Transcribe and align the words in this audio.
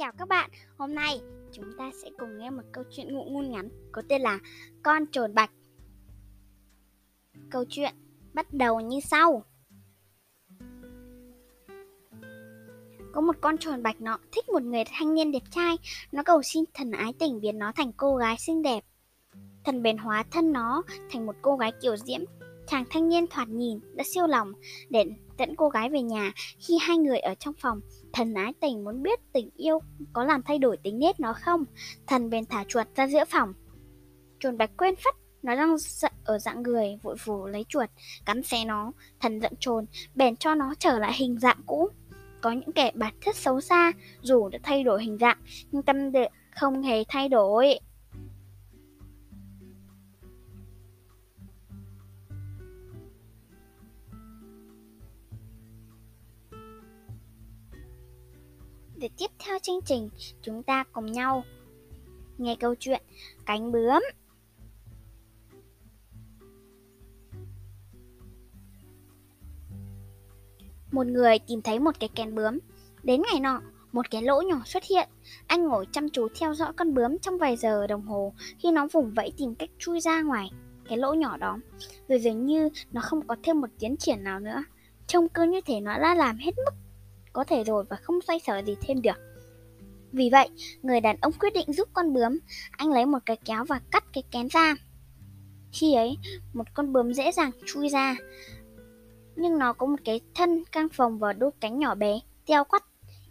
chào 0.00 0.12
các 0.18 0.28
bạn 0.28 0.50
Hôm 0.76 0.94
nay 0.94 1.20
chúng 1.52 1.72
ta 1.78 1.90
sẽ 2.02 2.10
cùng 2.18 2.38
nghe 2.38 2.50
một 2.50 2.62
câu 2.72 2.84
chuyện 2.90 3.14
ngụ 3.14 3.24
ngôn 3.24 3.50
ngắn 3.50 3.68
có 3.92 4.02
tên 4.08 4.22
là 4.22 4.38
Con 4.82 5.06
trồn 5.12 5.34
bạch. 5.34 5.50
Câu 7.50 7.64
chuyện 7.68 7.94
bắt 8.32 8.52
đầu 8.52 8.80
như 8.80 9.00
sau. 9.00 9.44
Có 13.12 13.20
một 13.20 13.36
con 13.40 13.58
trồn 13.58 13.82
bạch 13.82 14.00
nọ 14.00 14.18
thích 14.32 14.48
một 14.48 14.62
người 14.62 14.84
thanh 14.92 15.14
niên 15.14 15.32
đẹp 15.32 15.42
trai, 15.50 15.76
nó 16.12 16.22
cầu 16.22 16.42
xin 16.42 16.64
thần 16.74 16.90
ái 16.90 17.12
tình 17.18 17.40
biến 17.40 17.58
nó 17.58 17.72
thành 17.72 17.92
cô 17.92 18.16
gái 18.16 18.36
xinh 18.38 18.62
đẹp. 18.62 18.84
Thần 19.64 19.82
bèn 19.82 19.98
hóa 19.98 20.24
thân 20.30 20.52
nó 20.52 20.82
thành 21.10 21.26
một 21.26 21.36
cô 21.42 21.56
gái 21.56 21.72
kiểu 21.82 21.96
diễm. 21.96 22.20
Chàng 22.70 22.84
thanh 22.90 23.08
niên 23.08 23.26
thoạt 23.26 23.48
nhìn 23.48 23.80
đã 23.94 24.04
siêu 24.14 24.26
lòng 24.26 24.52
để 24.90 25.04
dẫn 25.38 25.56
cô 25.56 25.68
gái 25.68 25.90
về 25.90 26.02
nhà. 26.02 26.32
Khi 26.58 26.78
hai 26.80 26.96
người 26.96 27.18
ở 27.18 27.34
trong 27.34 27.54
phòng, 27.60 27.80
thần 28.12 28.34
ái 28.34 28.52
tình 28.60 28.84
muốn 28.84 29.02
biết 29.02 29.20
tình 29.32 29.50
yêu 29.56 29.78
có 30.12 30.24
làm 30.24 30.42
thay 30.42 30.58
đổi 30.58 30.76
tính 30.76 30.98
nết 30.98 31.20
nó 31.20 31.32
không. 31.32 31.64
Thần 32.06 32.30
bèn 32.30 32.46
thả 32.46 32.64
chuột 32.68 32.86
ra 32.96 33.06
giữa 33.06 33.24
phòng. 33.24 33.52
Chuột 34.40 34.54
bạch 34.54 34.70
quên 34.76 34.94
phất 34.96 35.14
nó 35.42 35.56
đang 35.56 35.78
giận 35.78 36.12
ở 36.24 36.38
dạng 36.38 36.62
người 36.62 36.98
vội 37.02 37.16
vù 37.24 37.46
lấy 37.46 37.64
chuột 37.68 37.90
cắn 38.26 38.42
xé 38.42 38.64
nó 38.64 38.92
thần 39.20 39.40
giận 39.40 39.52
trồn 39.60 39.86
bèn 40.14 40.36
cho 40.36 40.54
nó 40.54 40.74
trở 40.78 40.98
lại 40.98 41.12
hình 41.14 41.38
dạng 41.38 41.60
cũ 41.66 41.88
có 42.40 42.52
những 42.52 42.72
kẻ 42.72 42.90
bản 42.94 43.14
chất 43.24 43.36
xấu 43.36 43.60
xa 43.60 43.92
dù 44.20 44.48
đã 44.48 44.58
thay 44.62 44.84
đổi 44.84 45.02
hình 45.02 45.18
dạng 45.18 45.38
nhưng 45.72 45.82
tâm 45.82 46.12
địa 46.12 46.28
không 46.50 46.82
hề 46.82 47.04
thay 47.08 47.28
đổi 47.28 47.78
để 59.00 59.08
tiếp 59.18 59.30
theo 59.38 59.58
chương 59.62 59.80
trình, 59.84 60.08
chúng 60.42 60.62
ta 60.62 60.84
cùng 60.92 61.12
nhau 61.12 61.44
nghe 62.38 62.56
câu 62.60 62.74
chuyện 62.74 63.02
cánh 63.46 63.72
bướm. 63.72 64.02
Một 70.92 71.06
người 71.06 71.38
tìm 71.38 71.62
thấy 71.62 71.78
một 71.78 72.00
cái 72.00 72.08
kén 72.14 72.34
bướm. 72.34 72.58
Đến 73.02 73.22
ngày 73.30 73.40
nọ, 73.40 73.62
một 73.92 74.10
cái 74.10 74.22
lỗ 74.22 74.42
nhỏ 74.42 74.62
xuất 74.64 74.84
hiện. 74.84 75.08
Anh 75.46 75.68
ngồi 75.68 75.86
chăm 75.92 76.08
chú 76.08 76.28
theo 76.40 76.54
dõi 76.54 76.72
con 76.72 76.94
bướm 76.94 77.18
trong 77.18 77.38
vài 77.38 77.56
giờ 77.56 77.86
đồng 77.86 78.02
hồ 78.02 78.34
khi 78.58 78.70
nó 78.70 78.86
vùng 78.92 79.14
vẫy 79.14 79.32
tìm 79.36 79.54
cách 79.54 79.70
chui 79.78 80.00
ra 80.00 80.22
ngoài 80.22 80.50
cái 80.88 80.98
lỗ 80.98 81.14
nhỏ 81.14 81.36
đó. 81.36 81.58
Rồi 82.08 82.20
dường 82.20 82.46
như 82.46 82.68
nó 82.92 83.00
không 83.00 83.26
có 83.26 83.36
thêm 83.42 83.60
một 83.60 83.68
tiến 83.78 83.96
triển 83.96 84.24
nào 84.24 84.40
nữa. 84.40 84.64
Trông 85.06 85.28
cứ 85.28 85.42
như 85.42 85.60
thể 85.66 85.80
nó 85.80 85.98
đã 85.98 86.14
làm 86.14 86.38
hết 86.38 86.52
mức 86.56 86.74
có 87.32 87.44
thể 87.44 87.64
rồi 87.64 87.84
và 87.88 87.96
không 87.96 88.20
xoay 88.20 88.40
sở 88.40 88.62
gì 88.66 88.76
thêm 88.80 89.02
được. 89.02 89.18
Vì 90.12 90.30
vậy, 90.32 90.48
người 90.82 91.00
đàn 91.00 91.16
ông 91.20 91.32
quyết 91.32 91.52
định 91.54 91.72
giúp 91.72 91.88
con 91.92 92.12
bướm. 92.12 92.38
Anh 92.70 92.92
lấy 92.92 93.06
một 93.06 93.18
cái 93.26 93.36
kéo 93.44 93.64
và 93.64 93.80
cắt 93.90 94.04
cái 94.12 94.22
kén 94.30 94.48
ra. 94.48 94.74
Khi 95.72 95.94
ấy, 95.94 96.16
một 96.52 96.64
con 96.74 96.92
bướm 96.92 97.14
dễ 97.14 97.32
dàng 97.32 97.50
chui 97.66 97.88
ra. 97.88 98.16
Nhưng 99.36 99.58
nó 99.58 99.72
có 99.72 99.86
một 99.86 99.96
cái 100.04 100.20
thân 100.34 100.64
căng 100.72 100.88
phồng 100.88 101.18
và 101.18 101.32
đôi 101.32 101.50
cánh 101.60 101.78
nhỏ 101.78 101.94
bé, 101.94 102.20
teo 102.46 102.64
quắt. 102.64 102.84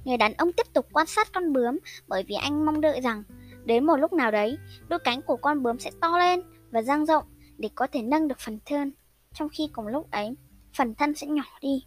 Người 0.05 0.17
đàn 0.17 0.33
ông 0.33 0.53
tiếp 0.53 0.73
tục 0.73 0.87
quan 0.91 1.07
sát 1.07 1.33
con 1.33 1.53
bướm 1.53 1.79
bởi 2.07 2.23
vì 2.27 2.35
anh 2.35 2.65
mong 2.65 2.81
đợi 2.81 3.01
rằng 3.01 3.23
đến 3.65 3.85
một 3.85 3.95
lúc 3.95 4.13
nào 4.13 4.31
đấy, 4.31 4.57
đôi 4.87 4.99
cánh 4.99 5.21
của 5.21 5.37
con 5.37 5.63
bướm 5.63 5.79
sẽ 5.79 5.91
to 6.01 6.17
lên 6.17 6.41
và 6.71 6.81
dang 6.81 7.05
rộng 7.05 7.23
để 7.57 7.69
có 7.75 7.87
thể 7.91 8.01
nâng 8.01 8.27
được 8.27 8.39
phần 8.39 8.59
thân. 8.65 8.91
Trong 9.33 9.49
khi 9.49 9.69
cùng 9.73 9.87
lúc 9.87 10.11
ấy, 10.11 10.35
phần 10.77 10.95
thân 10.95 11.15
sẽ 11.15 11.27
nhỏ 11.27 11.43
đi 11.61 11.85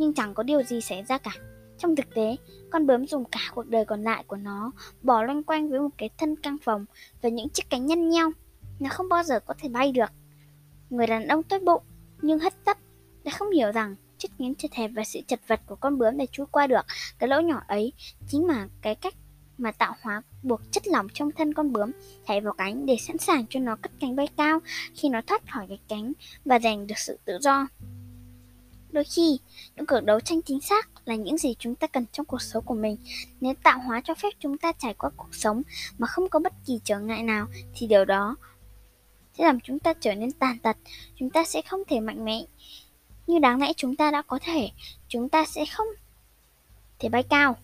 nhưng 0.00 0.14
chẳng 0.14 0.34
có 0.34 0.42
điều 0.42 0.62
gì 0.62 0.80
xảy 0.80 1.02
ra 1.02 1.18
cả. 1.18 1.30
Trong 1.78 1.96
thực 1.96 2.14
tế, 2.14 2.36
con 2.70 2.86
bướm 2.86 3.06
dùng 3.06 3.24
cả 3.24 3.40
cuộc 3.54 3.66
đời 3.66 3.84
còn 3.84 4.02
lại 4.02 4.24
của 4.26 4.36
nó 4.36 4.72
bỏ 5.02 5.22
loanh 5.22 5.42
quanh 5.42 5.70
với 5.70 5.80
một 5.80 5.88
cái 5.98 6.10
thân 6.18 6.36
căng 6.36 6.56
phòng 6.62 6.84
và 7.22 7.28
những 7.28 7.48
chiếc 7.48 7.70
cánh 7.70 7.86
nhăn 7.86 8.08
nheo. 8.08 8.30
Nó 8.80 8.90
không 8.90 9.08
bao 9.08 9.22
giờ 9.22 9.40
có 9.40 9.54
thể 9.58 9.68
bay 9.68 9.92
được. 9.92 10.10
Người 10.90 11.06
đàn 11.06 11.28
ông 11.28 11.42
tốt 11.42 11.62
bụng 11.62 11.82
nhưng 12.22 12.38
hất 12.38 12.64
tấp 12.64 12.78
đã 13.24 13.32
không 13.32 13.50
hiểu 13.50 13.72
rằng 13.72 13.96
chiếc 14.18 14.30
cánh 14.38 14.54
chật 14.54 14.72
hẹp 14.72 14.90
và 14.94 15.04
sự 15.04 15.20
chật 15.26 15.40
vật 15.46 15.60
của 15.66 15.76
con 15.76 15.98
bướm 15.98 16.16
để 16.16 16.26
chui 16.32 16.46
qua 16.46 16.66
được 16.66 16.86
cái 17.18 17.28
lỗ 17.28 17.40
nhỏ 17.40 17.62
ấy 17.68 17.92
chính 18.28 18.46
là 18.46 18.68
cái 18.82 18.94
cách 18.94 19.14
mà 19.58 19.72
tạo 19.72 19.94
hóa 20.02 20.22
buộc 20.42 20.60
chất 20.72 20.86
lỏng 20.86 21.06
trong 21.14 21.30
thân 21.32 21.54
con 21.54 21.72
bướm 21.72 21.90
chạy 22.28 22.40
vào 22.40 22.52
cánh 22.52 22.86
để 22.86 22.96
sẵn 22.96 23.18
sàng 23.18 23.44
cho 23.50 23.60
nó 23.60 23.76
cất 23.82 23.92
cánh 24.00 24.16
bay 24.16 24.28
cao 24.36 24.58
khi 24.94 25.08
nó 25.08 25.20
thoát 25.26 25.52
khỏi 25.52 25.66
cái 25.68 25.78
cánh 25.88 26.12
và 26.44 26.58
giành 26.58 26.86
được 26.86 26.98
sự 26.98 27.18
tự 27.24 27.38
do. 27.40 27.66
Đôi 28.92 29.04
khi, 29.04 29.38
những 29.76 29.86
cuộc 29.86 30.00
đấu 30.00 30.20
tranh 30.20 30.42
chính 30.42 30.60
xác 30.60 30.88
là 31.04 31.14
những 31.14 31.38
gì 31.38 31.54
chúng 31.58 31.74
ta 31.74 31.86
cần 31.86 32.06
trong 32.12 32.26
cuộc 32.26 32.42
sống 32.42 32.64
của 32.64 32.74
mình. 32.74 32.96
Nếu 33.40 33.54
tạo 33.62 33.78
hóa 33.78 34.00
cho 34.04 34.14
phép 34.14 34.28
chúng 34.38 34.58
ta 34.58 34.72
trải 34.72 34.94
qua 34.94 35.10
cuộc 35.16 35.34
sống 35.34 35.62
mà 35.98 36.06
không 36.06 36.28
có 36.28 36.38
bất 36.38 36.52
kỳ 36.66 36.80
trở 36.84 36.98
ngại 36.98 37.22
nào, 37.22 37.46
thì 37.74 37.86
điều 37.86 38.04
đó 38.04 38.36
sẽ 39.38 39.44
làm 39.44 39.60
chúng 39.60 39.78
ta 39.78 39.94
trở 39.94 40.14
nên 40.14 40.32
tàn 40.32 40.58
tật. 40.58 40.76
Chúng 41.16 41.30
ta 41.30 41.44
sẽ 41.44 41.62
không 41.62 41.80
thể 41.88 42.00
mạnh 42.00 42.24
mẽ 42.24 42.44
như 43.26 43.38
đáng 43.38 43.60
lẽ 43.60 43.72
chúng 43.76 43.96
ta 43.96 44.10
đã 44.10 44.22
có 44.22 44.38
thể. 44.42 44.70
Chúng 45.08 45.28
ta 45.28 45.44
sẽ 45.44 45.64
không 45.66 45.88
thể 46.98 47.08
bay 47.08 47.22
cao. 47.22 47.56